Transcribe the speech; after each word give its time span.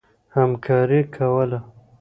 همکاري 0.37 1.01
کوله. 1.15 1.59